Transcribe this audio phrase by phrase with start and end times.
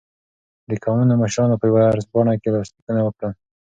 [0.69, 3.31] د قومونو مشرانو په یوه عرض پاڼه کې لاسلیکونه وکړل.